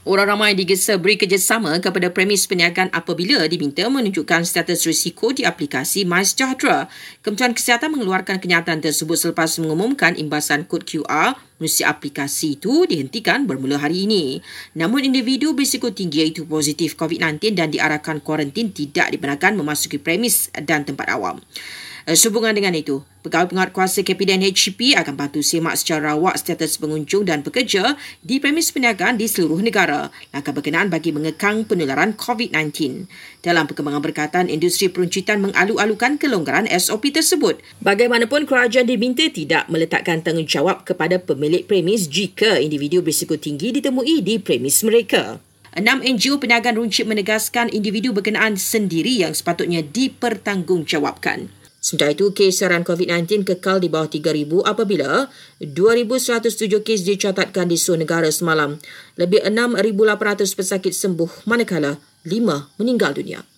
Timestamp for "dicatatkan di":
57.08-57.80